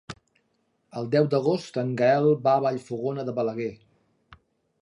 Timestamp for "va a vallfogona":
2.49-3.27